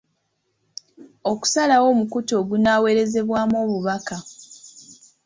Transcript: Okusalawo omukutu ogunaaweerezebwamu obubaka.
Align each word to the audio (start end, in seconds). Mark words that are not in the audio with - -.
Okusalawo 1.31 1.85
omukutu 1.93 2.31
ogunaaweerezebwamu 2.41 3.55
obubaka. 3.63 4.17